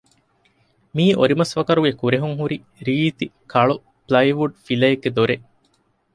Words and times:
މިއީ 0.95 1.11
އޮރިމަސްވަކަރުގެ 1.17 1.91
ކުރެހުން 2.01 2.37
ހުރި 2.39 2.57
ރީތި 2.85 3.25
ކަޅު 3.51 3.75
ޕުލައިވުޑު 4.05 4.53
ފިލައެއްގެ 4.65 5.09
ދޮރެއް 5.17 5.45